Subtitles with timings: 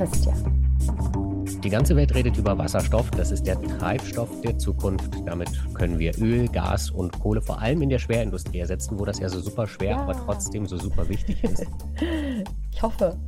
[0.00, 0.34] Christian.
[1.62, 3.10] Die ganze Welt redet über Wasserstoff.
[3.10, 5.12] Das ist der Treibstoff der Zukunft.
[5.26, 9.18] Damit können wir Öl, Gas und Kohle vor allem in der Schwerindustrie ersetzen, wo das
[9.18, 10.00] ja so super schwer, ja.
[10.00, 11.66] aber trotzdem so super wichtig ist.
[12.72, 13.18] ich hoffe.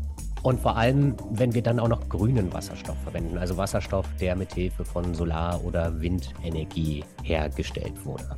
[0.45, 4.55] Und vor allem, wenn wir dann auch noch grünen Wasserstoff verwenden, also Wasserstoff, der mit
[4.55, 8.35] Hilfe von Solar- oder Windenergie hergestellt wurde.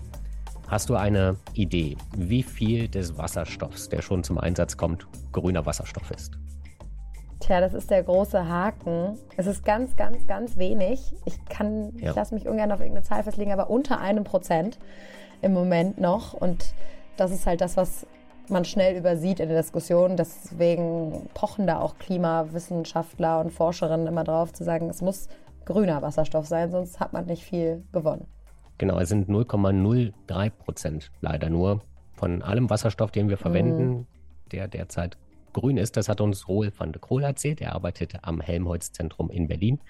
[0.66, 6.10] Hast du eine Idee, wie viel des Wasserstoffs, der schon zum Einsatz kommt, grüner Wasserstoff
[6.10, 6.36] ist?
[7.40, 9.18] Tja, das ist der große Haken.
[9.36, 11.14] Es ist ganz, ganz, ganz wenig.
[11.24, 12.10] Ich kann, ja.
[12.10, 14.78] ich lasse mich ungern auf irgendeine Zahl festlegen, aber unter einem Prozent
[15.42, 16.32] im Moment noch.
[16.32, 16.74] Und
[17.16, 18.06] das ist halt das, was
[18.48, 20.16] man schnell übersieht in der Diskussion.
[20.16, 25.28] Deswegen pochen da auch Klimawissenschaftler und Forscherinnen immer drauf, zu sagen, es muss
[25.64, 28.26] grüner Wasserstoff sein, sonst hat man nicht viel gewonnen.
[28.78, 31.80] Genau, es sind 0,03 Prozent leider nur
[32.12, 34.06] von allem Wasserstoff, den wir verwenden, mhm.
[34.52, 35.16] der derzeit
[35.54, 35.96] grün ist.
[35.96, 37.62] Das hat uns Roel van de Krohl erzählt.
[37.62, 39.80] Er arbeitet am Helmholtz-Zentrum in Berlin,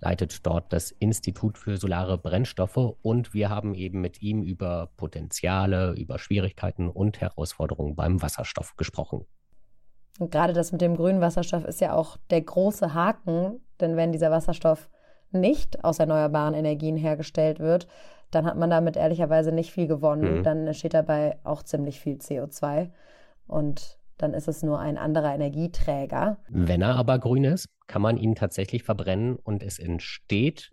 [0.00, 5.94] leitet dort das Institut für solare Brennstoffe und wir haben eben mit ihm über Potenziale,
[5.94, 9.26] über Schwierigkeiten und Herausforderungen beim Wasserstoff gesprochen.
[10.20, 14.12] Und gerade das mit dem grünen Wasserstoff ist ja auch der große Haken, denn wenn
[14.12, 14.88] dieser Wasserstoff
[15.32, 17.88] nicht aus erneuerbaren Energien hergestellt wird,
[18.30, 20.38] dann hat man damit ehrlicherweise nicht viel gewonnen.
[20.38, 20.42] Mhm.
[20.42, 22.90] Dann entsteht dabei auch ziemlich viel CO2.
[23.46, 26.38] Und dann ist es nur ein anderer Energieträger.
[26.48, 30.72] Wenn er aber grün ist, kann man ihn tatsächlich verbrennen und es entsteht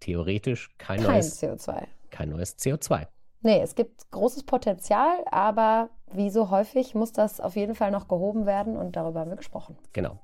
[0.00, 1.86] theoretisch kein, kein neues CO2.
[2.10, 3.06] Kein neues CO2.
[3.40, 8.08] Nee, es gibt großes Potenzial, aber wie so häufig muss das auf jeden Fall noch
[8.08, 9.76] gehoben werden und darüber haben wir gesprochen.
[9.92, 10.20] Genau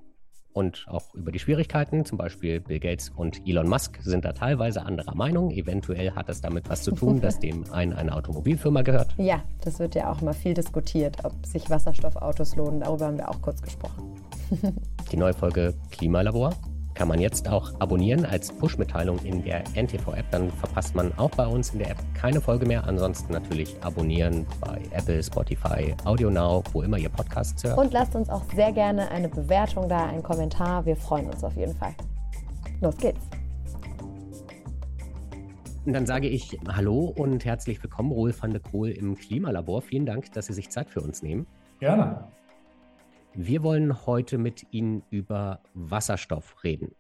[0.59, 2.05] und auch über die Schwierigkeiten.
[2.05, 5.53] Zum Beispiel Bill Gates und Elon Musk sind da teilweise anderer Meinung.
[5.53, 9.15] Eventuell hat das damit was zu tun, dass dem ein eine Automobilfirma gehört.
[9.19, 12.81] Ja, das wird ja auch mal viel diskutiert, ob sich Wasserstoffautos lohnen.
[12.81, 14.17] Darüber haben wir auch kurz gesprochen.
[15.13, 16.53] die neue Folge Klimalabor
[16.99, 20.33] kann man jetzt auch abonnieren als Push-Mitteilung in der NTV-App.
[20.33, 22.85] Dann verpasst man auch bei uns in der App keine Folge mehr.
[22.89, 27.79] Ansonsten natürlich abonnieren bei Apple, Spotify, Audio Now, wo immer ihr Podcasts hört.
[27.79, 30.85] Und lasst uns auch sehr gerne eine Bewertung da, einen Kommentar.
[30.87, 31.95] Wir freuen uns auf jeden Fall.
[32.81, 33.21] Los geht's.
[35.87, 39.83] Und dann sage ich Hallo und herzlich willkommen, Roel van de Kohl im Klimalabor.
[39.83, 41.47] Vielen Dank, dass Sie sich Zeit für uns nehmen.
[41.79, 42.25] Gerne.
[43.41, 46.97] Wir wollen heute mit Ihnen über Wasserstoff reden.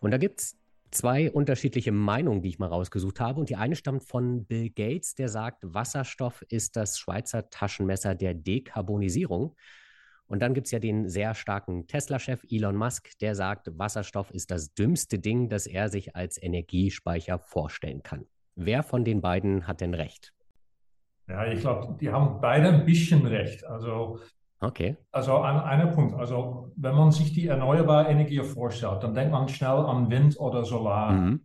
[0.00, 0.56] Und da gibt es
[0.90, 3.38] zwei unterschiedliche Meinungen, die ich mal rausgesucht habe.
[3.38, 8.32] Und die eine stammt von Bill Gates, der sagt, Wasserstoff ist das Schweizer Taschenmesser der
[8.32, 9.54] Dekarbonisierung.
[10.28, 14.50] Und dann gibt es ja den sehr starken Tesla-Chef Elon Musk, der sagt, Wasserstoff ist
[14.50, 18.24] das dümmste Ding, das er sich als Energiespeicher vorstellen kann.
[18.54, 20.32] Wer von den beiden hat denn recht?
[21.28, 23.66] Ja, ich glaube, die haben beide ein bisschen recht.
[23.66, 24.20] Also
[24.62, 24.96] Okay.
[25.10, 29.48] Also an einem Punkt, also wenn man sich die erneuerbare Energie vorstellt, dann denkt man
[29.48, 31.12] schnell an Wind oder Solar.
[31.12, 31.40] Mhm.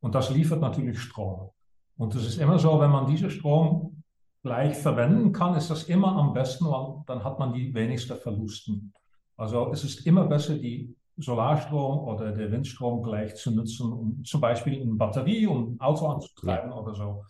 [0.00, 1.50] Und das liefert natürlich Strom.
[1.96, 4.02] Und es ist immer so, wenn man diesen Strom
[4.42, 8.92] gleich verwenden kann, ist das immer am besten, weil dann hat man die wenigsten Verlusten.
[9.36, 14.40] Also es ist immer besser, die Solarstrom oder den Windstrom gleich zu nutzen, um zum
[14.40, 16.76] Beispiel eine Batterie, um ein Auto anzutreiben ja.
[16.76, 17.24] oder so.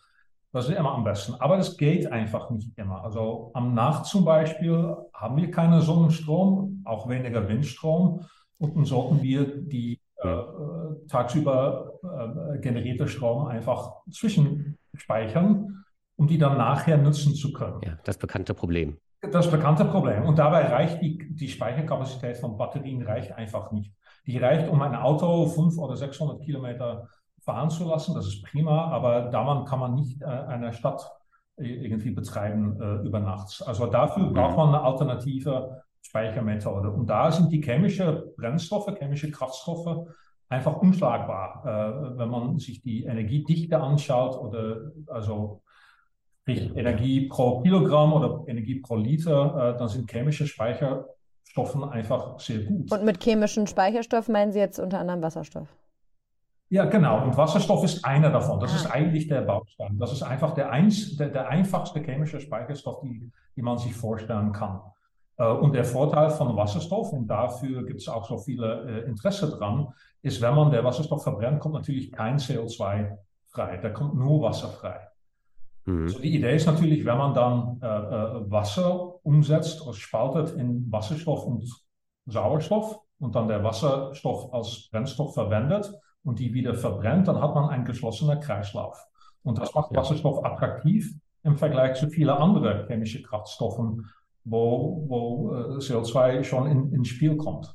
[0.53, 1.35] Das ist immer am besten.
[1.41, 3.03] Aber das geht einfach nicht immer.
[3.03, 8.27] Also am Nacht zum Beispiel haben wir keinen Sonnenstrom, auch weniger Windstrom.
[8.59, 10.37] Und dann sollten wir die äh,
[11.09, 15.85] tagsüber äh, generierte Strom einfach zwischenspeichern,
[16.17, 17.81] um die dann nachher nutzen zu können.
[17.83, 18.99] Ja, das bekannte Problem.
[19.23, 20.25] Das bekannte Problem.
[20.25, 23.93] Und dabei reicht die, die Speicherkapazität von Batterien reicht einfach nicht.
[24.27, 27.09] Die reicht, um ein Auto 500 oder 600 Kilometer
[27.45, 31.11] fahren zu lassen, das ist prima, aber daran kann man nicht äh, eine Stadt
[31.57, 33.63] irgendwie betreiben äh, über nachts.
[33.63, 34.33] Also dafür mhm.
[34.33, 36.91] braucht man eine alternative Speichermethode.
[36.91, 40.09] Und da sind die chemischen Brennstoffe, chemische Kraftstoffe
[40.49, 41.63] einfach unschlagbar.
[41.65, 45.63] Äh, wenn man sich die Energiedichte anschaut oder also
[46.47, 52.91] Energie pro Kilogramm oder Energie pro Liter, äh, dann sind chemische Speicherstoffe einfach sehr gut.
[52.91, 55.69] Und mit chemischen Speicherstoffen meinen Sie jetzt unter anderem Wasserstoff?
[56.73, 57.23] Ja, genau.
[57.23, 58.59] Und Wasserstoff ist einer davon.
[58.59, 58.77] Das ah.
[58.77, 59.99] ist eigentlich der Baustein.
[59.99, 64.53] Das ist einfach der, eins, der, der einfachste chemische Speicherstoff, die, die man sich vorstellen
[64.53, 64.81] kann.
[65.37, 69.51] Äh, und der Vorteil von Wasserstoff, und dafür gibt es auch so viele äh, Interesse
[69.51, 69.89] dran,
[70.23, 73.19] ist, wenn man der Wasserstoff verbrennt, kommt natürlich kein CO2
[73.49, 73.77] frei.
[73.77, 74.99] Da kommt nur Wasser frei.
[75.85, 76.05] Mhm.
[76.05, 80.91] Also die Idee ist natürlich, wenn man dann äh, äh, Wasser umsetzt oder spaltet in
[80.91, 81.71] Wasserstoff und
[82.25, 85.93] Sauerstoff und dann der Wasserstoff als Brennstoff verwendet,
[86.25, 88.97] und die wieder verbrennt, dann hat man einen geschlossenen Kreislauf.
[89.43, 94.07] Und das macht Wasserstoff attraktiv im Vergleich zu vielen anderen chemischen Kraftstoffen,
[94.45, 97.75] wo, wo äh, CO2 schon in, ins Spiel kommt.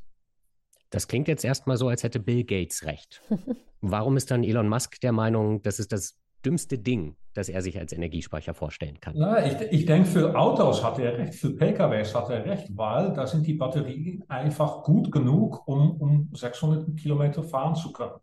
[0.90, 3.22] Das klingt jetzt erstmal so, als hätte Bill Gates recht.
[3.82, 7.78] Warum ist dann Elon Musk der Meinung, das ist das dümmste Ding, das er sich
[7.78, 9.14] als Energiespeicher vorstellen kann?
[9.18, 13.14] Na, ich, ich denke, für Autos hat er recht, für PKWs hat er recht, weil
[13.14, 18.16] da sind die Batterien einfach gut genug, um, um 600 Kilometer fahren zu können.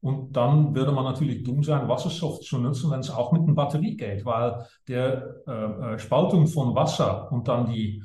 [0.00, 3.54] Und dann würde man natürlich dumm sein, Wasserstoff zu nutzen, wenn es auch mit einer
[3.54, 8.02] Batterie geht, weil der äh, äh Spaltung von Wasser und dann die,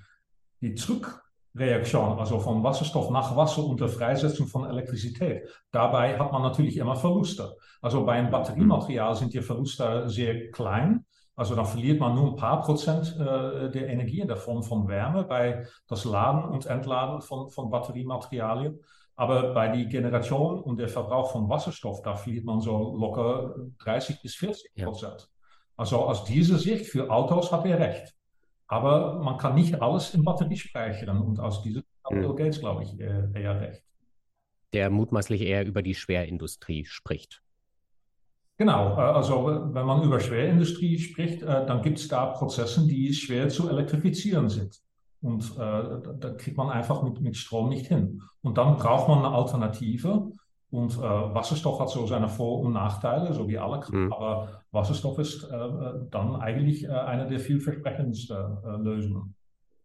[0.59, 6.77] die Zurückreaktion, also von Wasserstoff nach Wasser unter Freisetzung von Elektrizität, dabei hat man natürlich
[6.77, 7.55] immer Verluste.
[7.79, 11.05] Also bei einem Batteriematerial sind die Verluste sehr klein.
[11.35, 14.87] Also dann verliert man nur ein paar Prozent äh, der Energie in der Form von
[14.87, 18.79] Wärme bei das Laden und Entladen von, von Batteriematerialien.
[19.15, 24.21] Aber bei der Generation und der Verbrauch von Wasserstoff, da verliert man so locker 30
[24.21, 25.21] bis 40 Prozent.
[25.21, 25.27] Ja.
[25.77, 28.13] Also aus dieser Sicht für Autos hat er recht.
[28.67, 31.21] Aber man kann nicht alles in Batterie speichern.
[31.21, 33.83] Und aus dieser Sicht hat Bill Gates, glaube ich, eher recht.
[34.73, 37.43] Der mutmaßlich eher über die Schwerindustrie spricht.
[38.57, 43.13] Genau, äh, also wenn man über Schwerindustrie spricht, äh, dann gibt es da Prozesse, die
[43.13, 44.79] schwer zu elektrifizieren sind.
[45.23, 48.21] Und äh, da kriegt man einfach mit, mit Strom nicht hin.
[48.41, 50.31] Und dann braucht man eine Alternative.
[50.69, 53.81] Und äh, Wasserstoff hat so seine Vor- und Nachteile, so wie alle.
[53.89, 54.11] Mhm.
[54.11, 55.69] Aber Wasserstoff ist äh,
[56.11, 59.33] dann eigentlich äh, eine der vielversprechendsten äh, Lösungen.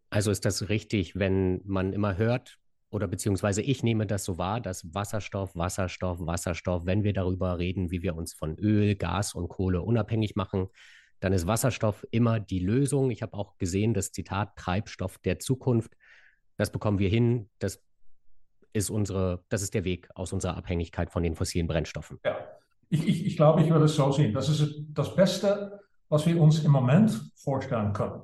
[0.09, 2.59] Also ist das richtig, wenn man immer hört,
[2.91, 7.91] oder beziehungsweise ich nehme das so wahr, dass Wasserstoff, Wasserstoff, Wasserstoff, wenn wir darüber reden,
[7.91, 10.67] wie wir uns von Öl, Gas und Kohle unabhängig machen,
[11.19, 13.11] dann ist Wasserstoff immer die Lösung.
[13.11, 15.95] Ich habe auch gesehen, das Zitat Treibstoff der Zukunft,
[16.57, 17.81] das bekommen wir hin, das
[18.73, 22.19] ist unsere, das ist der Weg aus unserer Abhängigkeit von den fossilen Brennstoffen.
[22.23, 22.37] Ja,
[22.89, 24.33] ich, ich, ich glaube, ich würde es so sehen.
[24.33, 25.79] Das ist das Beste,
[26.09, 28.21] was wir uns im Moment vorstellen können.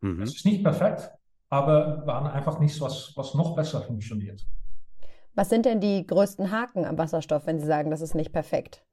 [0.00, 0.22] Mhm.
[0.22, 1.10] Es ist nicht perfekt,
[1.48, 4.46] aber wir haben einfach nichts, was, was noch besser funktioniert.
[5.34, 8.84] Was sind denn die größten Haken am Wasserstoff, wenn Sie sagen, das ist nicht perfekt?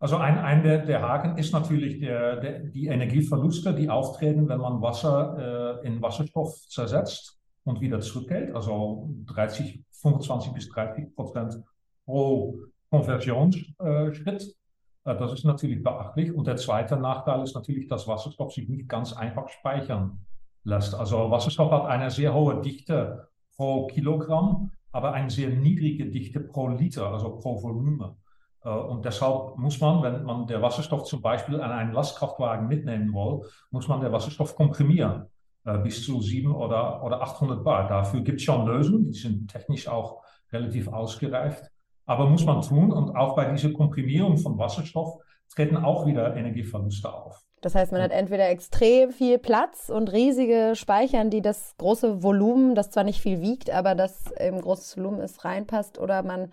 [0.00, 4.58] Also ein, ein der, der Haken ist natürlich der, der, die Energieverluste, die auftreten, wenn
[4.58, 8.54] man Wasser äh, in Wasserstoff zersetzt und wieder zurückgeht.
[8.54, 11.62] Also 30, 25 bis 30 Prozent
[12.06, 12.58] pro
[12.90, 14.56] Konversionsschritt.
[15.04, 16.32] Äh, das ist natürlich beachtlich.
[16.32, 20.24] Und der zweite Nachteil ist natürlich, dass Wasserstoff sich nicht ganz einfach speichern
[20.64, 20.94] lässt.
[20.94, 26.68] Also Wasserstoff hat eine sehr hohe Dichte pro Kilogramm, aber eine sehr niedrige Dichte pro
[26.68, 28.16] Liter, also pro Volumen.
[28.64, 33.12] Äh, und deshalb muss man, wenn man der Wasserstoff zum Beispiel an einen Lastkraftwagen mitnehmen
[33.12, 35.26] will, muss man der Wasserstoff komprimieren
[35.64, 37.88] äh, bis zu 7 oder, oder 800 Bar.
[37.88, 40.22] Dafür gibt es schon Lösungen, die sind technisch auch
[40.52, 41.70] relativ ausgereift.
[42.06, 45.18] Aber muss man tun und auch bei dieser Komprimierung von Wasserstoff
[45.54, 47.40] treten auch wieder Energieverluste auf.
[47.60, 52.74] Das heißt, man hat entweder extrem viel Platz und riesige Speichern, die das große Volumen,
[52.74, 56.52] das zwar nicht viel wiegt, aber das im großes Volumen ist, reinpasst, oder man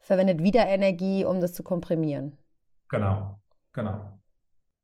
[0.00, 2.36] verwendet wieder Energie, um das zu komprimieren.
[2.88, 3.38] Genau,
[3.72, 4.18] genau.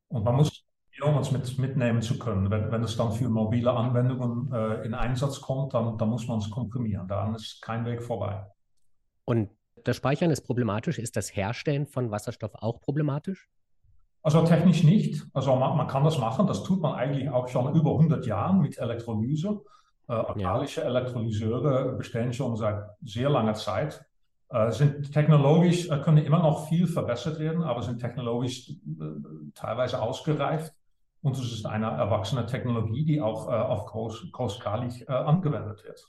[0.09, 0.65] Und man muss,
[1.03, 4.95] um es mit, mitnehmen zu können, wenn, wenn es dann für mobile Anwendungen äh, in
[4.95, 7.09] Einsatz kommt, dann, dann muss man es komprimieren.
[7.09, 8.47] Dann ist kein Weg vorbei.
[9.25, 9.51] Und
[9.85, 10.99] das Speichern ist problematisch.
[10.99, 13.49] Ist das Herstellen von Wasserstoff auch problematisch?
[14.23, 15.25] Also technisch nicht.
[15.35, 16.47] Also man, man, kann das machen.
[16.47, 19.61] Das tut man eigentlich auch schon über 100 Jahren mit Elektrolyse.
[20.09, 20.87] Äh, alkalische ja.
[20.89, 24.05] Elektrolyseure bestehen schon seit sehr langer Zeit.
[24.49, 28.75] Äh, sind technologisch, äh, können immer noch viel verbessert werden, aber sind technologisch äh,
[29.55, 30.73] teilweise ausgereift.
[31.23, 36.01] Und es ist eine erwachsene Technologie, die auch auf groß, großskalig angewendet wird.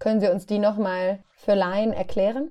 [0.00, 2.50] Können Sie uns die nochmal für Laien erklären?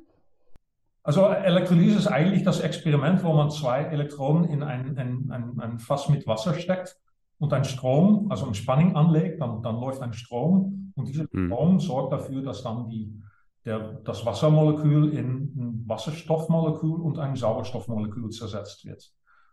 [1.03, 5.79] Also Elektrolyse ist eigentlich das Experiment, wo man zwei Elektronen in ein, ein, ein, ein
[5.79, 6.97] Fass mit Wasser steckt
[7.39, 11.47] und ein Strom, also eine Spannung anlegt, dann, dann läuft ein Strom und dieser mhm.
[11.47, 13.21] Strom sorgt dafür, dass dann die,
[13.67, 19.11] der, das Wassermolekül in ein Wasserstoffmolekül und ein Sauerstoffmolekül zersetzt wird.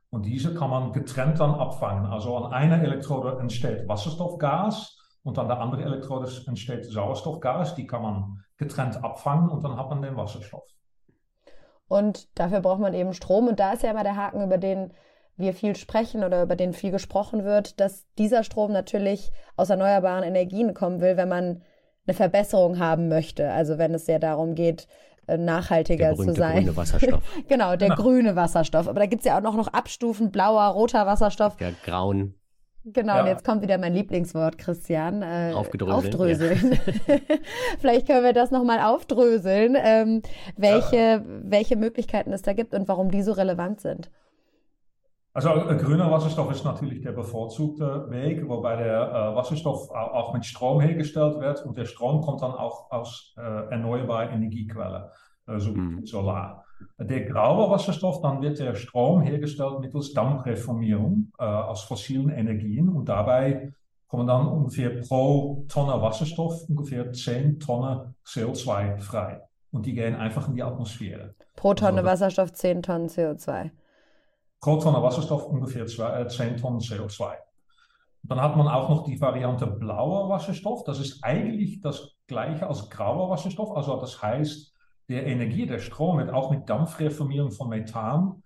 [0.09, 2.07] Und diese kann man getrennt dann abfangen.
[2.07, 7.75] Also an einer Elektrode entsteht Wasserstoffgas und an der anderen Elektrode entsteht Sauerstoffgas.
[7.75, 10.65] Die kann man getrennt abfangen und dann hat man den Wasserstoff.
[11.89, 13.49] Und dafür braucht man eben Strom.
[13.49, 14.93] Und da ist ja immer der Haken, über den
[15.37, 20.23] wir viel sprechen oder über den viel gesprochen wird, dass dieser Strom natürlich aus erneuerbaren
[20.23, 21.63] Energien kommen will, wenn man
[22.07, 23.51] eine Verbesserung haben möchte.
[23.51, 24.87] Also wenn es ja darum geht,
[25.27, 26.37] äh, nachhaltiger zu sein.
[26.37, 27.23] Der grüne Wasserstoff.
[27.49, 28.03] genau, der genau.
[28.03, 28.89] grüne Wasserstoff.
[28.89, 31.57] Aber da gibt es ja auch noch, noch Abstufen, blauer, roter Wasserstoff.
[31.57, 32.35] Der grauen.
[32.87, 33.21] Genau, ja.
[33.23, 35.23] und jetzt kommt wieder mein Lieblingswort, Christian.
[35.23, 35.97] Äh, aufgedröseln.
[35.97, 36.79] Aufdröseln.
[37.07, 37.17] Ja.
[37.81, 40.21] Vielleicht können wir das nochmal aufdröseln, ähm,
[40.59, 41.23] welche, ja.
[41.25, 44.11] welche Möglichkeiten es da gibt und warum die so relevant sind.
[45.35, 50.47] Also äh, grüner Wasserstoff ist natürlich der bevorzugte Weg, wobei der äh, Wasserstoff auch mit
[50.47, 55.03] Strom hergestellt wird und der Strom kommt dann auch aus äh, erneuerbaren Energiequellen,
[55.49, 56.07] äh, so mhm.
[56.07, 56.65] Solar.
[57.01, 63.09] Der graue Wasserstoff, dann wird der Strom hergestellt mittels Dampfreformierung äh, aus fossilen Energien und
[63.09, 63.73] dabei
[64.07, 69.41] kommen dann ungefähr pro Tonne Wasserstoff ungefähr 10 Tonnen CO2 frei.
[69.73, 71.35] Und die gehen einfach in die Atmosphäre.
[71.57, 73.73] Pro Tonne also, Wasserstoff 10 Tonnen CO2
[74.65, 77.35] pro Tonne Wasserstoff ungefähr 10 Tonnen CO2.
[78.23, 80.85] Dann hat man auch noch die Variante blauer Wasserstoff.
[80.85, 83.77] Das ist eigentlich das gleiche als grauer Wasserstoff.
[83.77, 84.73] Also das heißt,
[85.11, 88.43] der Energie, der Strom wird auch mit Dampfreformierung von Methan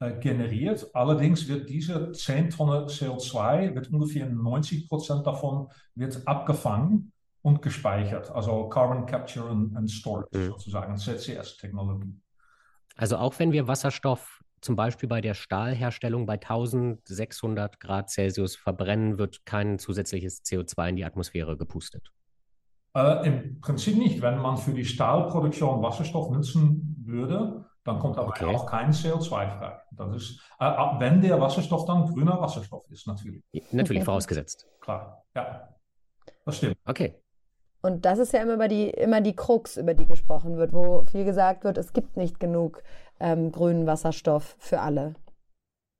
[0.00, 0.90] äh, generiert.
[0.92, 7.12] Allerdings wird diese 10 Tonnen CO2, wird ungefähr 90 Prozent davon wird abgefangen
[7.42, 8.28] und gespeichert.
[8.32, 10.46] Also Carbon Capture and, Storage mhm.
[10.48, 12.20] sozusagen, CCS-Technologie.
[12.96, 19.18] Also auch wenn wir Wasserstoff zum Beispiel bei der Stahlherstellung bei 1600 Grad Celsius verbrennen,
[19.18, 22.12] wird kein zusätzliches CO2 in die Atmosphäre gepustet?
[22.94, 24.20] Äh, Im Prinzip nicht.
[24.20, 28.44] Wenn man für die Stahlproduktion Wasserstoff nutzen würde, dann kommt aber okay.
[28.44, 29.80] auch kein CO2 frei.
[29.92, 33.42] Das ist, äh, äh, wenn der Wasserstoff dann grüner Wasserstoff ist, natürlich.
[33.72, 34.66] Natürlich, vorausgesetzt.
[34.80, 35.68] Klar, ja.
[36.44, 36.76] Das stimmt.
[36.84, 37.14] Okay.
[37.82, 41.24] Und das ist ja immer die, immer die Krux, über die gesprochen wird, wo viel
[41.24, 42.82] gesagt wird, es gibt nicht genug
[43.20, 45.14] ähm, grünen Wasserstoff für alle.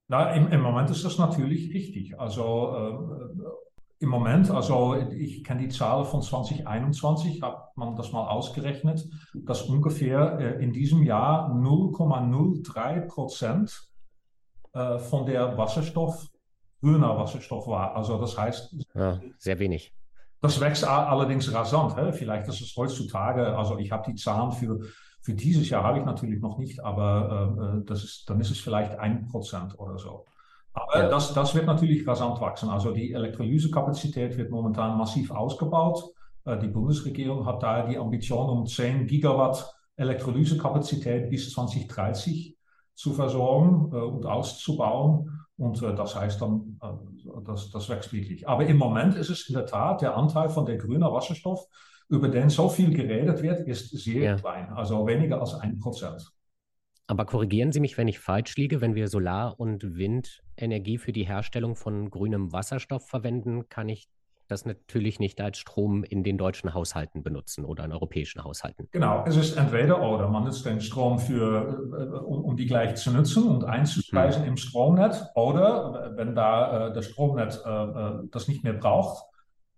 [0.09, 2.19] Na, im, im, Moment ist das natürlich richtig.
[2.19, 8.27] Also äh, im Moment, also ich kenne die Zahl von 2021, hat man das mal
[8.29, 13.89] ausgerechnet, dass ungefähr äh, in diesem Jahr 0,03 Prozent
[14.73, 16.29] äh, von der Wasserstoff
[16.81, 17.95] grüner Wasserstoff war.
[17.95, 18.75] Also das heißt.
[18.95, 19.93] Ja, sehr wenig.
[20.41, 21.97] Das wächst allerdings rasant.
[21.97, 22.13] Hè?
[22.13, 24.81] Vielleicht ist es heutzutage, also ich habe die Zahlen für,
[25.23, 28.51] für dieses Jahr habe ich natürlich noch nicht, aber äh, äh, das ist, dann ist
[28.51, 30.25] es vielleicht ein Prozent oder so.
[30.73, 31.09] Aber ja.
[31.09, 32.69] das, das wird natürlich rasant wachsen.
[32.69, 36.05] Also die Elektrolysekapazität wird momentan massiv ausgebaut.
[36.45, 42.57] Äh, die Bundesregierung hat da die Ambition, um 10 Gigawatt Elektrolysekapazität bis 2030
[42.95, 45.47] zu versorgen äh, und auszubauen.
[45.59, 48.49] Und äh, das heißt dann, äh, das, das wächst wirklich.
[48.49, 51.67] Aber im Moment ist es in der Tat, der Anteil von der grünen Wasserstoff,
[52.11, 54.37] über den so viel geredet wird, ist sehr ja.
[54.37, 56.31] klein, also weniger als ein Prozent.
[57.07, 61.25] Aber korrigieren Sie mich, wenn ich falsch liege, wenn wir Solar- und Windenergie für die
[61.25, 64.09] Herstellung von grünem Wasserstoff verwenden, kann ich
[64.51, 68.89] das natürlich nicht als Strom in den deutschen Haushalten benutzen oder in europäischen Haushalten.
[68.91, 70.29] Genau, es ist entweder oder.
[70.29, 74.49] Man nutzt den Strom für, äh, um, um die gleich zu nutzen und einzuspeisen mhm.
[74.49, 75.25] im Stromnetz.
[75.35, 79.30] Oder wenn da äh, das Stromnetz äh, äh, das nicht mehr braucht,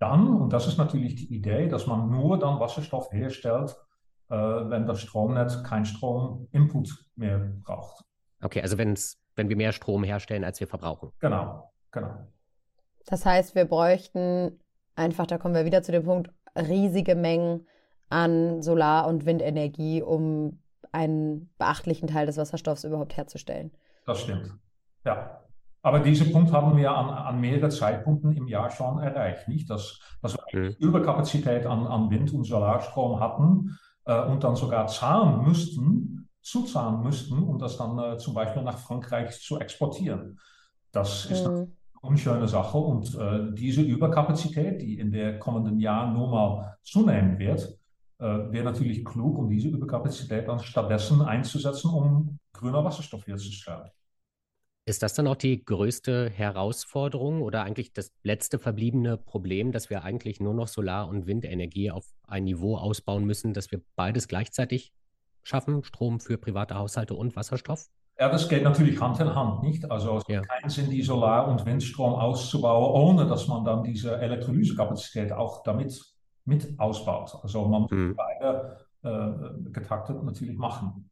[0.02, 3.76] dann, und das ist natürlich die Idee, dass man nur dann Wasserstoff herstellt,
[4.28, 8.04] äh, wenn das Stromnetz kein Strominput mehr braucht.
[8.42, 11.12] Okay, also wenn's, wenn wir mehr Strom herstellen, als wir verbrauchen.
[11.20, 12.26] Genau, genau.
[13.06, 14.58] Das heißt, wir bräuchten
[14.96, 17.66] einfach, da kommen wir wieder zu dem Punkt, riesige Mengen
[18.08, 23.72] an Solar- und Windenergie, um einen beachtlichen Teil des Wasserstoffs überhaupt herzustellen.
[24.04, 24.52] Das stimmt.
[25.04, 25.41] Ja.
[25.82, 29.68] Aber diesen Punkt haben wir an, an mehreren Zeitpunkten im Jahr schon erreicht, nicht?
[29.68, 30.76] Dass, dass wir mhm.
[30.78, 37.42] Überkapazität an, an Wind- und Solarstrom hatten äh, und dann sogar zahlen müssten, zuzahlen müssten,
[37.42, 40.38] um das dann äh, zum Beispiel nach Frankreich zu exportieren.
[40.92, 41.72] Das ist mhm
[42.02, 42.76] unschöne Sache.
[42.76, 47.78] Und äh, diese Überkapazität, die in den kommenden Jahren nur mal zunehmen wird,
[48.18, 53.88] äh, wäre natürlich klug, um diese Überkapazität dann stattdessen einzusetzen, um grüner Wasserstoff herzustellen.
[54.84, 60.02] Ist das dann auch die größte Herausforderung oder eigentlich das letzte verbliebene Problem, dass wir
[60.02, 64.92] eigentlich nur noch Solar- und Windenergie auf ein Niveau ausbauen müssen, dass wir beides gleichzeitig
[65.44, 67.86] schaffen, Strom für private Haushalte und Wasserstoff?
[68.18, 69.88] Ja, das geht natürlich Hand in Hand, nicht?
[69.88, 70.42] Also es ja.
[70.42, 76.00] keinen Sinn, die Solar- und Windstrom auszubauen, ohne dass man dann diese Elektrolysekapazität auch damit
[76.44, 77.36] mit ausbaut.
[77.42, 78.16] Also man muss mhm.
[78.16, 81.08] beide äh, getaktet natürlich machen.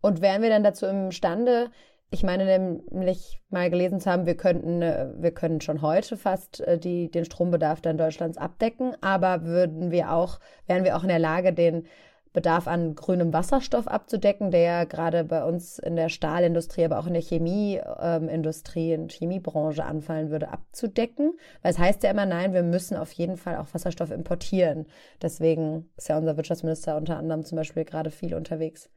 [0.00, 1.70] Und wären wir dann dazu imstande,
[2.10, 2.44] ich meine
[2.90, 7.10] nämlich mal gelesen zu haben, wir könnten, äh, wir können schon heute fast äh, die,
[7.10, 11.52] den Strombedarf dann Deutschlands abdecken, aber würden wir auch, wären wir auch in der Lage,
[11.52, 11.86] den
[12.32, 17.14] Bedarf an grünem Wasserstoff abzudecken, der gerade bei uns in der Stahlindustrie, aber auch in
[17.14, 21.32] der Chemieindustrie, ähm, der Chemiebranche anfallen würde, abzudecken.
[21.62, 24.86] Weil es heißt ja immer, nein, wir müssen auf jeden Fall auch Wasserstoff importieren.
[25.22, 28.90] Deswegen ist ja unser Wirtschaftsminister unter anderem zum Beispiel gerade viel unterwegs.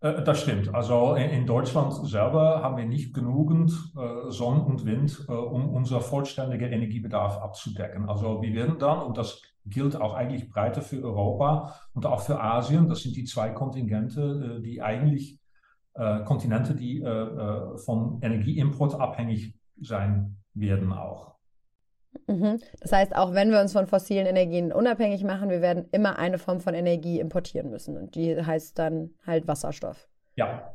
[0.00, 0.74] Äh, das stimmt.
[0.74, 6.00] Also in Deutschland selber haben wir nicht genügend äh, Sonne und Wind, äh, um unser
[6.00, 8.08] vollständiger Energiebedarf abzudecken.
[8.08, 12.40] Also wir werden dann, und das gilt auch eigentlich breiter für Europa und auch für
[12.40, 15.38] Asien, das sind die zwei Kontingente, äh, die eigentlich
[15.94, 21.37] äh, Kontinente, die äh, äh, von Energieimport abhängig sein werden auch.
[22.26, 22.58] Mhm.
[22.80, 26.38] Das heißt, auch wenn wir uns von fossilen Energien unabhängig machen, wir werden immer eine
[26.38, 27.96] Form von Energie importieren müssen.
[27.96, 30.08] Und die heißt dann halt Wasserstoff.
[30.36, 30.74] Ja.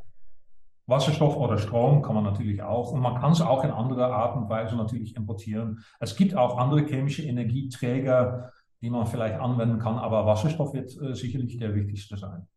[0.85, 2.91] Wasserstoff oder Strom kann man natürlich auch.
[2.91, 5.83] Und man kann es auch in anderer Art und Weise natürlich importieren.
[6.00, 11.15] Es gibt auch andere chemische Energieträger, die man vielleicht anwenden kann, aber Wasserstoff wird äh,
[11.15, 12.47] sicherlich der wichtigste sein.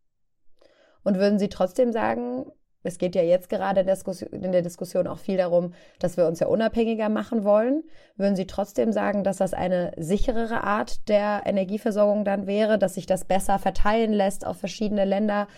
[1.05, 2.47] Und würden Sie trotzdem sagen,
[2.87, 6.47] es geht ja jetzt gerade in der Diskussion auch viel darum, dass wir uns ja
[6.47, 7.83] unabhängiger machen wollen.
[8.16, 13.07] Würden Sie trotzdem sagen, dass das eine sicherere Art der Energieversorgung dann wäre, dass sich
[13.07, 15.49] das besser verteilen lässt auf verschiedene Länder?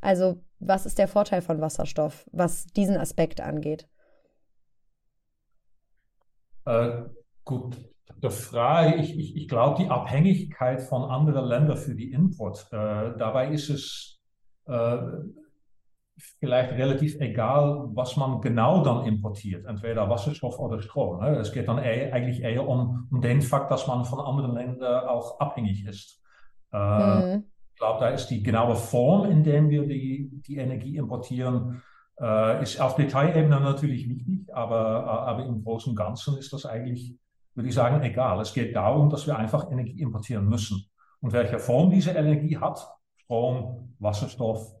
[0.00, 3.88] Also was ist der Vorteil von Wasserstoff, was diesen Aspekt angeht?
[6.64, 7.02] Äh,
[7.44, 7.76] gut,
[8.22, 13.16] der Frage, ich, ich, ich glaube, die Abhängigkeit von anderen Ländern für die Import, äh,
[13.16, 14.20] dabei ist es
[14.66, 14.98] äh,
[16.38, 21.20] vielleicht relativ egal, was man genau dann importiert, entweder Wasserstoff oder Strom.
[21.20, 21.36] Ne?
[21.36, 25.08] Es geht dann eher, eigentlich eher um, um den Fakt, dass man von anderen Ländern
[25.08, 26.20] auch abhängig ist.
[26.72, 27.44] Äh, mhm.
[27.72, 31.82] Ich glaube, da ist die genaue Form, in der wir die, die Energie importieren,
[32.20, 37.14] äh, ist auf Detailebene natürlich wichtig, aber, aber im Großen und Ganzen ist das eigentlich,
[37.54, 38.40] würde ich sagen, egal.
[38.40, 40.84] Es geht darum, dass wir einfach Energie importieren müssen.
[41.20, 42.84] Und welche Form diese Energie hat,
[43.16, 44.77] Strom, Wasserstoff,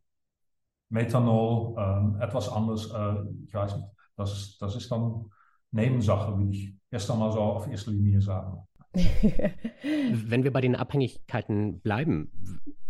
[0.90, 3.14] Methanol, ähm, etwas anderes, äh,
[3.46, 3.88] ich weiß nicht.
[4.16, 5.30] Das, das ist dann
[5.70, 8.58] Nebensache, würde ich erst einmal so auf erster Linie sagen.
[8.94, 12.32] Wenn wir bei den Abhängigkeiten bleiben,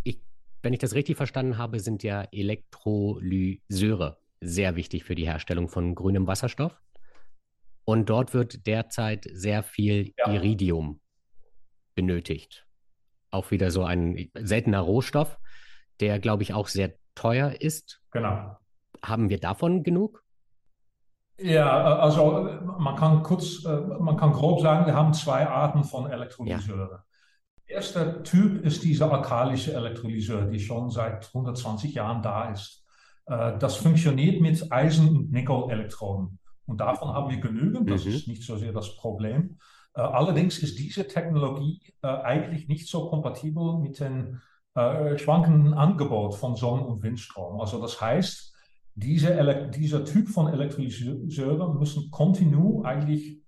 [0.04, 0.22] ich,
[0.62, 5.94] wenn ich das richtig verstanden habe, sind ja Elektrolyseure sehr wichtig für die Herstellung von
[5.94, 6.80] grünem Wasserstoff.
[7.84, 10.32] Und dort wird derzeit sehr viel ja.
[10.32, 11.00] Iridium
[11.94, 12.66] benötigt.
[13.30, 15.38] Auch wieder so ein seltener Rohstoff,
[16.00, 18.00] der, glaube ich, auch sehr teuer ist.
[18.12, 18.56] Genau.
[19.02, 20.22] Haben wir davon genug?
[21.40, 22.48] Ja, äh, also
[22.78, 26.90] man kann kurz, äh, man kann grob sagen, wir haben zwei Arten von Elektrolyseuren.
[26.90, 27.04] Ja.
[27.68, 32.84] Der erste Typ ist dieser alkalische Elektrolyseur, die schon seit 120 Jahren da ist.
[33.26, 36.38] Äh, das funktioniert mit Eisen- und Nickel-Elektroden.
[36.66, 38.12] Und davon haben wir genügend, das mhm.
[38.12, 39.58] ist nicht so sehr das Problem.
[39.94, 44.40] Allerdings ist diese Technologie eigentlich nicht so kompatibel mit den
[44.78, 47.60] äh, schwankenden Angebot von Sonne- und Windstrom.
[47.60, 48.54] Also das heißt,
[48.94, 53.40] diese dieser Typ von Elektrolyseuren müssen kontinu eigentlich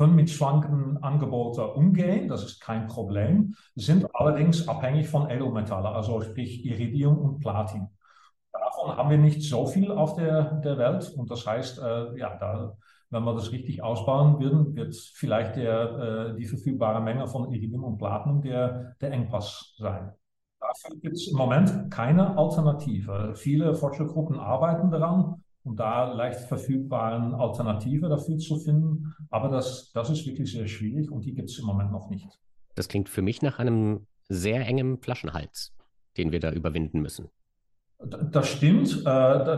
[0.04, 6.20] können mit schwankenden Angeboten umgehen, das ist kein Problem, sind allerdings abhängig von Edelmetallen, also
[6.22, 7.88] sprich Iridium und Platin.
[8.52, 12.36] Davon haben wir nicht so viel auf der, der Welt und das heißt, äh, ja,
[12.38, 12.76] da,
[13.12, 17.86] wenn wir das richtig ausbauen würden, wird vielleicht der, äh, die verfügbare Menge von Iridium
[17.86, 20.12] und Platin der, der Engpass sein.
[20.60, 23.36] Dafür gibt es im Moment keine Alternative.
[23.36, 29.14] Viele Forschungsgruppen arbeiten daran, um da leicht verfügbaren Alternative dafür zu finden.
[29.30, 32.28] Aber das, das ist wirklich sehr schwierig und die gibt es im Moment noch nicht.
[32.76, 35.74] Das klingt für mich nach einem sehr engen Flaschenhals,
[36.18, 37.30] den wir da überwinden müssen.
[38.06, 39.02] Das stimmt.
[39.02, 39.04] Äh,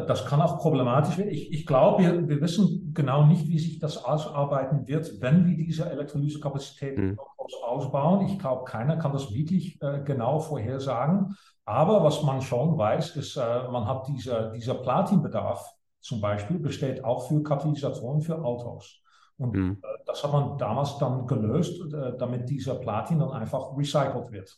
[0.05, 1.31] das kann auch problematisch werden.
[1.31, 5.57] Ich, ich glaube, wir, wir, wissen genau nicht, wie sich das ausarbeiten wird, wenn wir
[5.57, 7.19] diese Elektrolysekapazität hm.
[7.63, 8.27] ausbauen.
[8.27, 11.35] Ich glaube, keiner kann das wirklich äh, genau vorhersagen.
[11.65, 15.74] Aber was man schon weiß, ist, äh, man hat diese, dieser Platinbedarf
[16.05, 19.01] zum Beispiel besteht auch für Katalysatoren für Autos.
[19.37, 19.81] Und mhm.
[20.05, 24.55] das hat man damals dann gelöst, äh, damit dieser Platin dann einfach recycelt wird.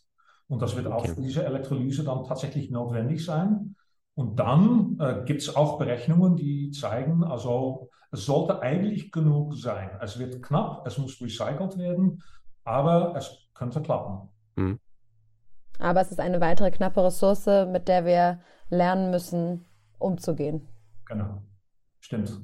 [0.49, 0.95] Und das wird okay.
[0.95, 3.75] auch für diese Elektrolyse dann tatsächlich notwendig sein.
[4.13, 9.91] Und dann äh, gibt es auch Berechnungen, die zeigen, also es sollte eigentlich genug sein.
[10.01, 12.21] Es wird knapp, es muss recycelt werden,
[12.65, 14.27] aber es könnte klappen.
[14.57, 14.79] Mhm.
[15.79, 19.65] Aber es ist eine weitere knappe Ressource, mit der wir lernen müssen,
[19.97, 20.67] umzugehen.
[21.07, 21.41] Genau,
[21.99, 22.41] stimmt.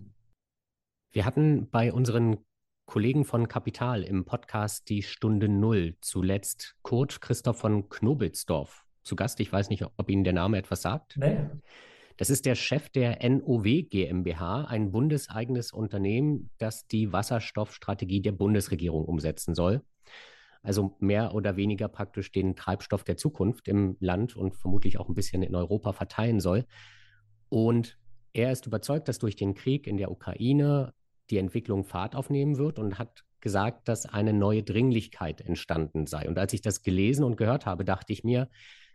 [1.11, 2.37] Wir hatten bei unseren
[2.85, 9.39] Kollegen von Kapital im Podcast Die Stunde Null zuletzt Kurt Christoph von Knobelsdorf zu Gast.
[9.39, 11.17] Ich weiß nicht, ob Ihnen der Name etwas sagt.
[11.17, 11.49] Nee.
[12.17, 19.05] Das ist der Chef der NOW GmbH, ein bundeseigenes Unternehmen, das die Wasserstoffstrategie der Bundesregierung
[19.05, 19.81] umsetzen soll.
[20.61, 25.15] Also mehr oder weniger praktisch den Treibstoff der Zukunft im Land und vermutlich auch ein
[25.15, 26.65] bisschen in Europa verteilen soll.
[27.49, 27.97] Und
[28.33, 30.93] er ist überzeugt, dass durch den Krieg in der Ukraine
[31.29, 36.27] die Entwicklung Fahrt aufnehmen wird und hat gesagt, dass eine neue Dringlichkeit entstanden sei.
[36.27, 38.49] Und als ich das gelesen und gehört habe, dachte ich mir,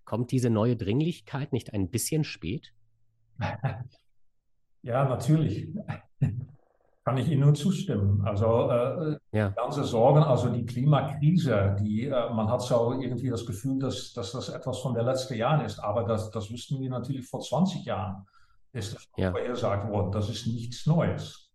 [0.04, 2.72] kommt diese neue Dringlichkeit nicht ein bisschen spät?
[4.82, 5.68] Ja, natürlich.
[7.04, 8.22] Kann ich Ihnen nur zustimmen.
[8.24, 9.48] Also äh, ja.
[9.48, 14.32] ganze Sorgen, also die Klimakrise, die, äh, man hat so irgendwie das Gefühl, dass, dass
[14.32, 17.84] das etwas von der letzten Jahren ist, aber das, das wussten wir natürlich vor 20
[17.84, 18.24] Jahren,
[18.72, 19.30] ist das ja.
[19.30, 20.12] vorhergesagt worden.
[20.12, 21.48] Das ist nichts Neues.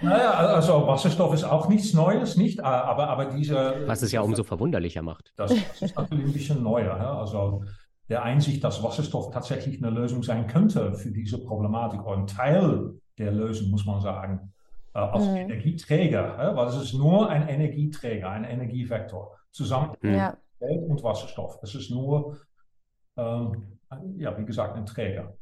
[0.00, 2.60] Naja, also Wasserstoff ist auch nichts Neues, nicht?
[2.62, 3.82] Aber, aber diese.
[3.86, 5.32] Was es ja umso verwunderlicher macht.
[5.36, 6.96] Das, das ist natürlich ein bisschen neuer.
[6.96, 7.18] Ja?
[7.18, 7.64] Also
[8.08, 12.94] der Einsicht, dass Wasserstoff tatsächlich eine Lösung sein könnte für diese Problematik oder ein Teil
[13.18, 14.52] der Lösung, muss man sagen,
[14.94, 15.36] äh, als mhm.
[15.36, 16.56] Energieträger, ja?
[16.56, 20.36] weil es ist nur ein Energieträger, ein Energievektor, zusammen mit ja.
[20.58, 21.58] und Wasserstoff.
[21.62, 22.38] Es ist nur
[23.16, 23.69] ähm,
[24.16, 25.36] ja, wie gesagt, ein Träger.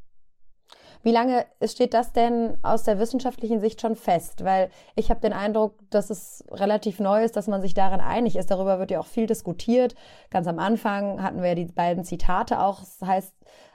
[1.02, 4.44] Wie lange steht das denn aus der wissenschaftlichen Sicht schon fest?
[4.44, 8.36] Weil ich habe den Eindruck, dass es relativ neu ist, dass man sich daran einig
[8.36, 8.50] ist.
[8.50, 9.94] Darüber wird ja auch viel diskutiert.
[10.30, 12.80] Ganz am Anfang hatten wir ja die beiden Zitate auch.
[12.80, 13.34] Das heißt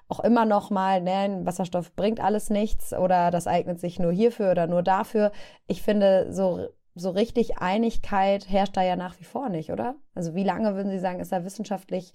[0.09, 4.51] auch immer noch mal, nein, Wasserstoff bringt alles nichts oder das eignet sich nur hierfür
[4.51, 5.31] oder nur dafür.
[5.65, 9.95] Ich finde, so, so richtig Einigkeit herrscht da ja nach wie vor nicht, oder?
[10.13, 12.13] Also wie lange würden Sie sagen, ist da wissenschaftlich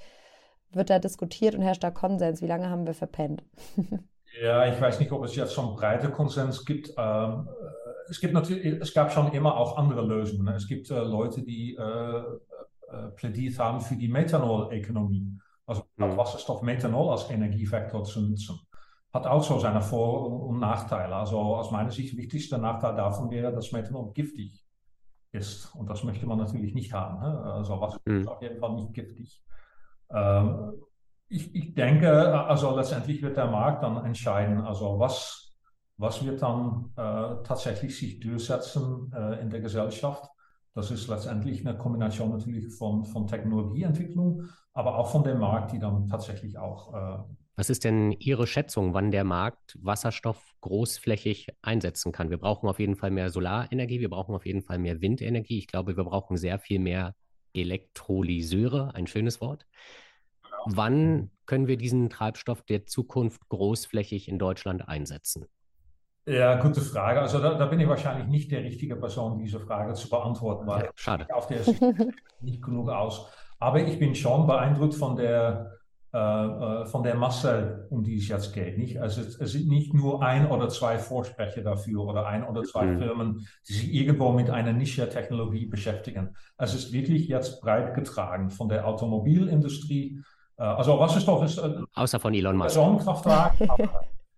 [0.72, 2.42] wird da diskutiert und herrscht da Konsens?
[2.42, 3.42] Wie lange haben wir verpennt?
[4.42, 6.92] ja, ich weiß nicht, ob es jetzt schon breite Konsens gibt.
[6.96, 7.48] Ähm,
[8.08, 10.48] es gibt natürlich, es gab schon immer auch andere Lösungen.
[10.54, 12.22] Es gibt äh, Leute, die äh,
[12.90, 15.38] äh, plädiert haben für die Methanol-Ökonomie.
[15.66, 16.16] Also mhm.
[16.16, 18.58] Wasserstoff Methanol als Energievektor zu nutzen.
[19.12, 21.14] Hat auch so seine Vor- und Nachteile.
[21.14, 24.64] Also aus meiner Sicht, wichtigster Nachteil davon wäre, dass Methanol giftig
[25.32, 25.74] ist.
[25.74, 27.20] Und das möchte man natürlich nicht haben.
[27.20, 27.42] Ne?
[27.42, 28.20] Also Wasserstoff mhm.
[28.22, 29.42] ist auf jeden Fall nicht giftig.
[30.12, 30.72] Ähm,
[31.28, 32.10] ich, ich, denke,
[32.46, 35.56] also letztendlich wird der Markt dann entscheiden, also was,
[35.98, 40.24] was wird dann äh, tatsächlich sich durchsetzen äh, in der Gesellschaft.
[40.74, 45.78] Das ist letztendlich eine Kombination natürlich von, von Technologieentwicklung, aber auch von dem Markt, die
[45.78, 46.94] dann tatsächlich auch.
[46.94, 47.18] Äh,
[47.56, 52.30] was ist denn Ihre Schätzung, wann der Markt Wasserstoff großflächig einsetzen kann?
[52.30, 55.58] Wir brauchen auf jeden Fall mehr Solarenergie, wir brauchen auf jeden Fall mehr Windenergie.
[55.58, 57.16] Ich glaube, wir brauchen sehr viel mehr
[57.60, 59.66] Elektrolyseure, ein schönes Wort.
[60.42, 60.56] Genau.
[60.66, 65.46] Wann können wir diesen Treibstoff der Zukunft großflächig in Deutschland einsetzen?
[66.26, 67.20] Ja, gute Frage.
[67.20, 70.84] Also da, da, bin ich wahrscheinlich nicht der richtige Person, diese Frage zu beantworten, weil
[70.84, 71.26] ja, schade.
[71.32, 71.80] auf der Sicht
[72.40, 73.32] nicht genug aus.
[73.58, 75.77] Aber ich bin schon beeindruckt von der
[76.86, 78.78] von der Masse, um die es jetzt geht.
[78.78, 79.00] Nicht?
[79.00, 82.86] Also es, es, sind nicht nur ein oder zwei Vorsprecher dafür oder ein oder zwei
[82.86, 82.98] mhm.
[82.98, 86.34] Firmen, die sich irgendwo mit einer Nische-Technologie beschäftigen.
[86.56, 90.20] Es ist wirklich jetzt breit getragen von der Automobilindustrie.
[90.56, 92.74] Äh, also Wasserstoff ist äh, außer von Elon Musk.
[92.74, 93.88] Personenkraftwagen, aber,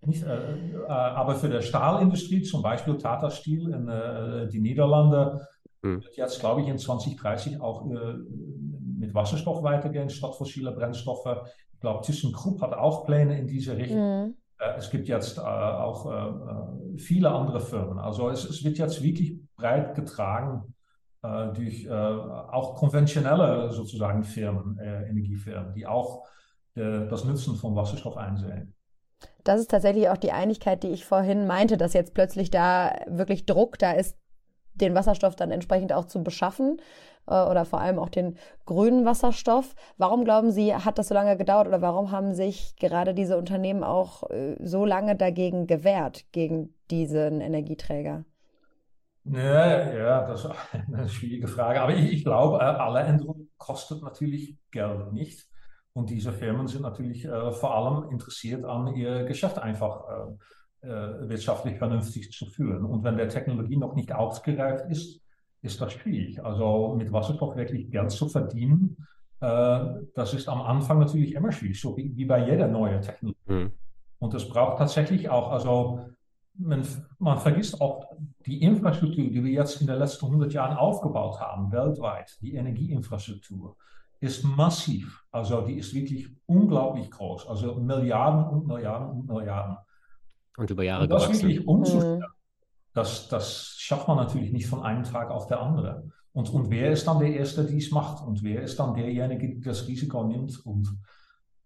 [0.02, 5.46] nicht, äh, äh, aber für die Stahlindustrie, zum Beispiel Tata Steel in äh, die Niederlande,
[5.82, 6.02] mhm.
[6.02, 7.84] wird jetzt, glaube ich, in 2030 auch
[9.00, 11.48] mit Wasserstoff weitergehen statt fossile Brennstoffe.
[11.72, 14.26] Ich glaube, ThyssenKrupp hat auch Pläne in diese Richtung.
[14.26, 14.34] Mhm.
[14.58, 17.98] Äh, es gibt jetzt äh, auch äh, viele andere Firmen.
[17.98, 20.74] Also es, es, wird jetzt wirklich breit getragen
[21.22, 26.26] äh, durch äh, auch konventionelle sozusagen Firmen, äh, Energiefirmen, die auch
[26.72, 28.74] das Nutzen von Wasserstoff einsehen.
[29.42, 33.44] Das ist tatsächlich auch die Einigkeit, die ich vorhin meinte, dass jetzt plötzlich da wirklich
[33.44, 34.16] Druck da ist,
[34.74, 36.80] den Wasserstoff dann entsprechend auch zu beschaffen
[37.26, 39.74] äh, oder vor allem auch den grünen Wasserstoff.
[39.96, 43.84] Warum glauben Sie, hat das so lange gedauert oder warum haben sich gerade diese Unternehmen
[43.84, 48.24] auch äh, so lange dagegen gewehrt, gegen diesen Energieträger?
[49.24, 50.50] Ja, ja, das ist
[50.88, 51.80] eine schwierige Frage.
[51.80, 55.46] Aber ich, ich glaube, äh, alle Änderungen kosten natürlich Geld nicht.
[55.92, 60.04] Und diese Firmen sind natürlich äh, vor allem interessiert an ihr Geschäft einfach
[60.82, 60.88] äh,
[61.28, 62.84] wirtschaftlich vernünftig zu führen.
[62.84, 65.20] Und wenn der Technologie noch nicht ausgereift ist,
[65.62, 66.42] ist das schwierig.
[66.42, 68.96] Also mit Wasserstoff wirklich Geld zu verdienen,
[69.40, 69.80] äh,
[70.14, 73.38] das ist am Anfang natürlich immer schwierig, so wie, wie bei jeder neuen Technologie.
[73.46, 73.72] Mhm.
[74.18, 76.00] Und es braucht tatsächlich auch, also
[76.54, 76.86] man,
[77.18, 78.12] man vergisst auch
[78.44, 83.76] die Infrastruktur, die wir jetzt in den letzten 100 Jahren aufgebaut haben, weltweit, die Energieinfrastruktur,
[84.20, 85.24] ist massiv.
[85.30, 87.46] Also die ist wirklich unglaublich groß.
[87.48, 89.78] Also Milliarden und Milliarden und Milliarden.
[90.58, 91.48] Und über Jahre und das gewachsen.
[91.48, 92.24] wirklich umzustellen, mhm.
[92.92, 96.10] Das, das schafft man natürlich nicht von einem Tag auf der andere.
[96.32, 98.24] Und, und wer ist dann der Erste, der es macht?
[98.26, 100.64] Und wer ist dann derjenige, der das Risiko nimmt?
[100.64, 100.88] Und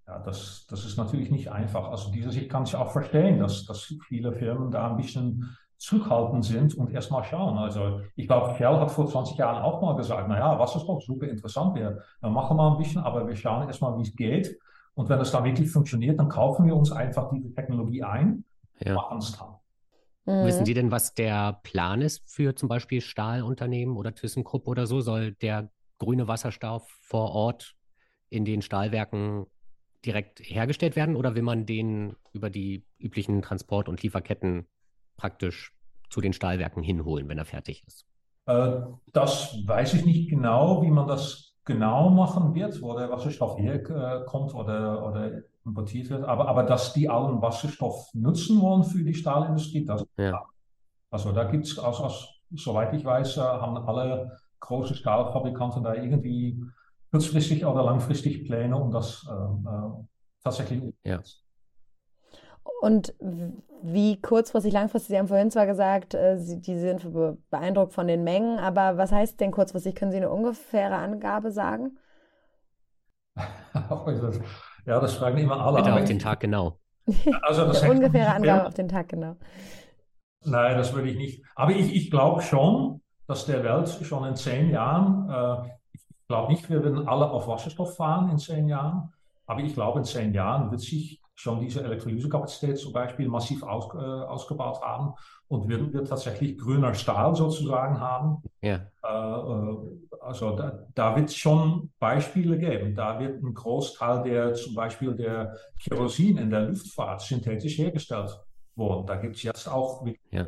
[0.07, 1.91] ja, das, das ist natürlich nicht einfach.
[1.91, 6.45] Also dieser Sicht kann ich auch verstehen, dass, dass viele Firmen da ein bisschen zurückhaltend
[6.45, 7.59] sind und erstmal schauen.
[7.59, 11.75] Also ich glaube, Shell hat vor 20 Jahren auch mal gesagt, naja, Wasserstoff, super interessant,
[11.75, 14.59] wir, wir machen mal ein bisschen, aber wir schauen erstmal, wie es geht.
[14.95, 18.45] Und wenn es dann wirklich funktioniert, dann kaufen wir uns einfach diese Technologie ein
[18.81, 18.95] ja.
[18.95, 19.55] machen es dann.
[20.27, 20.47] Mhm.
[20.47, 25.01] Wissen Sie denn, was der Plan ist für zum Beispiel Stahlunternehmen oder ThyssenKrupp oder so?
[25.01, 27.75] Soll der grüne Wasserstoff vor Ort
[28.31, 29.47] in den Stahlwerken
[30.05, 34.67] direkt hergestellt werden oder will man den über die üblichen Transport- und Lieferketten
[35.17, 35.73] praktisch
[36.11, 38.07] zu den Stahlwerken hinholen, wenn er fertig ist?
[38.47, 38.81] Äh,
[39.13, 44.53] das weiß ich nicht genau, wie man das genau machen wird, wo der Wasserstoff herkommt
[44.53, 46.24] äh, oder, oder importiert wird.
[46.24, 50.48] Aber, aber dass die allen Wasserstoff nutzen wollen für die Stahlindustrie, das ist klar.
[51.11, 55.94] Also da gibt es, aus, aus, soweit ich weiß, äh, haben alle großen Stahlfabrikanten da
[55.94, 56.61] irgendwie
[57.11, 59.90] kurzfristig oder langfristig Pläne, um das äh, äh
[60.42, 61.20] tatsächlich ja.
[62.81, 63.14] Und
[63.83, 65.11] wie kurzfristig, langfristig?
[65.11, 67.07] Sie haben vorhin zwar gesagt, äh, Sie, die sind
[67.50, 69.94] beeindruckt von den Mengen, aber was heißt denn kurzfristig?
[69.94, 71.98] Können Sie eine ungefähre Angabe sagen?
[74.87, 75.79] Ja, das fragen immer alle.
[75.79, 76.79] Bitte auf den Tag genau.
[77.42, 79.37] Also das Eine ungefähre Angabe auf den Tag genau.
[80.44, 81.44] Nein, das würde ich nicht.
[81.55, 86.53] Aber ich, ich glaube schon, dass der Welt schon in zehn Jahren, äh, ich glaube
[86.53, 89.12] nicht, wir werden alle auf Wasserstoff fahren in zehn Jahren,
[89.47, 93.92] aber ich glaube, in zehn Jahren wird sich schon diese Elektrolysekapazität zum Beispiel massiv aus,
[93.94, 95.14] äh, ausgebaut haben
[95.49, 98.42] und würden wir tatsächlich grüner Stahl sozusagen haben.
[98.62, 98.87] Ja.
[99.03, 99.77] Äh, äh,
[100.20, 102.94] also da, da wird es schon Beispiele geben.
[102.94, 108.40] Da wird ein Großteil der zum Beispiel der Kerosin in der Luftfahrt synthetisch hergestellt
[108.77, 109.07] worden.
[109.07, 110.47] Da gibt es jetzt auch, ja.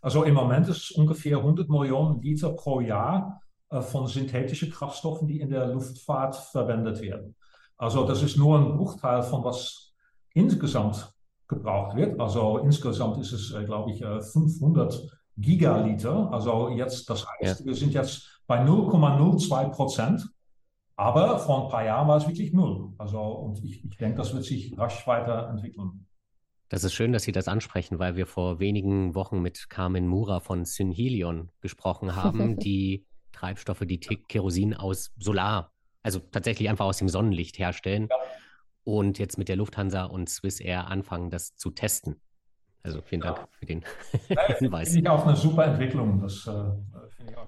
[0.00, 5.26] also im Moment ist es ungefähr 100 Millionen Liter pro Jahr äh, von synthetischen Kraftstoffen,
[5.26, 7.34] die in der Luftfahrt verwendet werden.
[7.76, 9.89] Also das ist nur ein Bruchteil von was
[10.34, 11.12] insgesamt
[11.48, 12.18] gebraucht wird.
[12.18, 16.32] Also insgesamt ist es, äh, glaube ich, 500 äh, Gigaliter.
[16.32, 17.66] Also jetzt, das heißt, ja.
[17.66, 20.26] wir sind jetzt bei 0,02 Prozent.
[20.96, 22.92] Aber vor ein paar Jahren war es wirklich null.
[22.98, 26.06] Also, und ich, ich denke, das wird sich rasch weiterentwickeln.
[26.68, 30.40] Das ist schön, dass Sie das ansprechen, weil wir vor wenigen Wochen mit Carmen Mura
[30.40, 37.08] von Synhelion gesprochen haben, die Treibstoffe, die Kerosin aus Solar, also tatsächlich einfach aus dem
[37.08, 38.08] Sonnenlicht herstellen.
[38.10, 38.16] Ja
[38.84, 42.20] und jetzt mit der Lufthansa und Swiss Air anfangen, das zu testen.
[42.82, 43.48] Also vielen Dank ja.
[43.50, 43.84] für den
[44.58, 44.88] Hinweis.
[44.88, 46.18] Finde ich auch eine super Entwicklung.
[46.20, 46.52] Das, äh,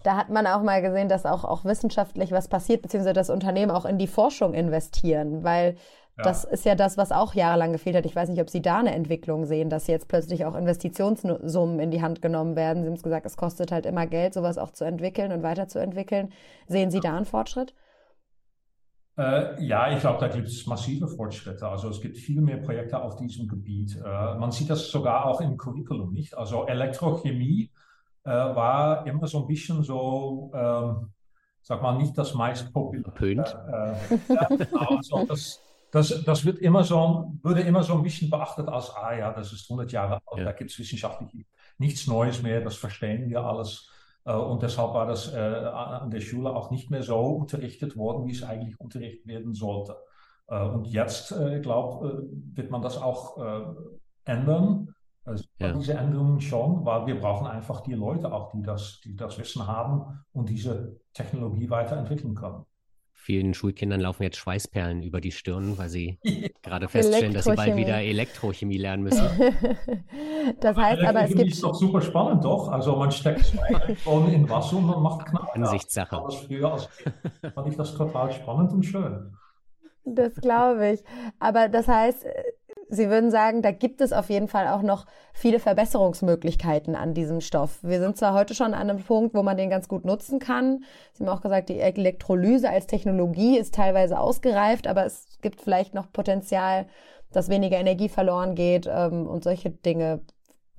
[0.03, 3.71] da hat man auch mal gesehen, dass auch, auch wissenschaftlich was passiert, beziehungsweise das Unternehmen
[3.71, 5.77] auch in die Forschung investieren, weil
[6.19, 6.25] ja.
[6.25, 8.05] das ist ja das, was auch jahrelang gefehlt hat.
[8.05, 11.91] Ich weiß nicht, ob Sie da eine Entwicklung sehen, dass jetzt plötzlich auch Investitionssummen in
[11.91, 12.83] die Hand genommen werden.
[12.83, 16.31] Sie haben es gesagt, es kostet halt immer Geld, sowas auch zu entwickeln und weiterzuentwickeln.
[16.69, 17.75] Sehen Sie da einen Fortschritt?
[19.17, 21.69] Äh, ja, ich glaube, da gibt es massive Fortschritte.
[21.69, 23.97] Also es gibt viel mehr Projekte auf diesem Gebiet.
[23.97, 26.37] Äh, man sieht das sogar auch im Curriculum, nicht?
[26.37, 27.71] Also Elektrochemie
[28.25, 31.11] äh, war immer so ein bisschen so, ähm,
[31.61, 33.13] sag mal, nicht das meist populäre.
[34.29, 38.69] Äh, ja, also das, das, das wird immer so, würde immer so ein bisschen beachtet
[38.69, 40.45] als, ah ja, das ist 100 Jahre alt, ja.
[40.45, 41.47] da gibt es wissenschaftlich
[41.79, 43.91] nichts Neues mehr, das verstehen wir alles.
[44.25, 48.27] Äh, und deshalb war das äh, an der Schule auch nicht mehr so unterrichtet worden,
[48.27, 49.97] wie es eigentlich unterrichtet werden sollte.
[50.49, 53.39] Äh, und jetzt, ich glaube, wird man das auch
[54.25, 54.95] ändern.
[55.25, 55.73] Also ja.
[55.73, 59.69] Diese Änderungen schon, weil wir brauchen einfach die Leute auch, die das, die das Wissen
[59.69, 62.65] haben und diese Technologie weiterentwickeln können.
[63.25, 66.19] Vielen Schulkindern laufen jetzt Schweißperlen über die Stirn, weil sie
[66.63, 69.25] gerade feststellen, dass sie bald wieder Elektrochemie lernen müssen.
[70.61, 71.53] das heißt aber, es gibt.
[71.53, 72.67] ist doch super spannend, doch?
[72.67, 75.55] Also, man steckt zwei Elektronen in Wasser und man macht knapp.
[75.55, 76.17] Ansichtssache.
[76.17, 76.89] Ja, früher als
[77.55, 79.37] fand ich das total spannend und schön.
[80.05, 81.05] Das glaube ich.
[81.39, 82.27] Aber das heißt,
[82.95, 87.41] Sie würden sagen, da gibt es auf jeden Fall auch noch viele Verbesserungsmöglichkeiten an diesem
[87.41, 87.79] Stoff.
[87.83, 90.85] Wir sind zwar heute schon an einem Punkt, wo man den ganz gut nutzen kann.
[91.15, 95.95] Sie haben auch gesagt, die Elektrolyse als Technologie ist teilweise ausgereift, aber es gibt vielleicht
[95.95, 96.85] noch Potenzial,
[97.33, 100.21] dass weniger Energie verloren geht ähm, und solche Dinge.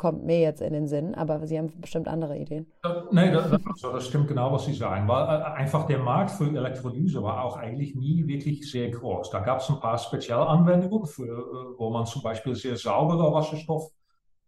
[0.04, 2.68] Kommt mir jetzt in den Sinn, aber Sie haben bestimmt andere Ideen.
[3.12, 3.50] Nein, das,
[3.82, 5.08] das, stimmt genau, was Sie sagen.
[5.08, 9.30] Weil äh, einfach der Markt für Elektrolyse war auch eigentlich nie wirklich sehr groß.
[9.30, 13.92] Da gab es ein paar Spezialanwendungen, für, äh, wo man zum Beispiel sehr sauberer Wasserstoff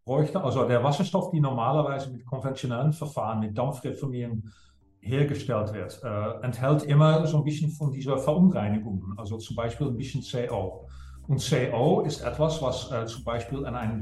[0.03, 0.43] bräuchte.
[0.43, 4.51] Also der Wasserstoff, die normalerweise mit konventionellen Verfahren, mit Dampfreformieren
[4.99, 9.95] hergestellt wird, äh, enthält immer so ein bisschen von dieser Verunreinigung, also zum Beispiel ein
[9.95, 10.85] bisschen CO.
[11.29, 13.93] Und CO ist etwas, was äh, zum Beispiel in einer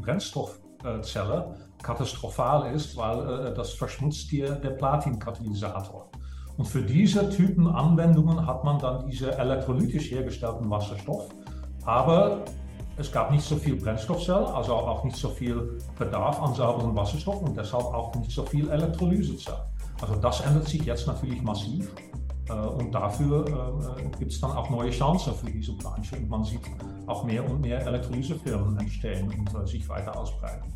[0.84, 6.10] Brennstoffzelle katastrophal ist, weil äh, das verschmutzt dir der Platinkatalysator.
[6.58, 11.30] Und für diese Typen Anwendungen hat man dann diese elektrolytisch hergestellten Wasserstoff.
[11.86, 12.44] Aber
[12.98, 17.42] es gab nicht so viel Brennstoffzellen, also auch nicht so viel Bedarf an sauberen Wasserstoff
[17.42, 19.62] und deshalb auch nicht so viel Elektrolysezellen.
[20.00, 21.92] Also das ändert sich jetzt natürlich massiv.
[22.50, 23.46] Äh, und dafür
[23.98, 26.16] äh, gibt es dann auch neue Chancen für diese Branche.
[26.18, 26.62] Und man sieht
[27.08, 30.72] auch mehr und mehr Elektrolysefirmen entstehen und äh, sich weiter ausbreiten.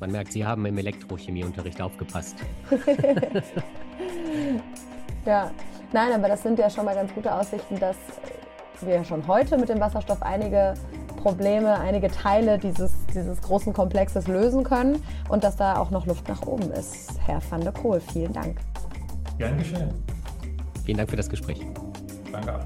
[0.00, 2.36] Man merkt, Sie haben im Elektrochemieunterricht aufgepasst.
[5.24, 5.50] ja,
[5.92, 7.96] nein, aber das sind ja schon mal ganz gute Aussichten, dass
[8.80, 10.74] wir schon heute mit dem Wasserstoff einige
[11.22, 16.28] Probleme, einige Teile dieses, dieses großen Komplexes lösen können und dass da auch noch Luft
[16.28, 17.16] nach oben ist.
[17.24, 18.58] Herr van der Kohl, vielen Dank.
[19.38, 19.94] Gern geschehen.
[20.84, 21.60] Vielen Dank für das Gespräch.
[22.32, 22.60] Danke.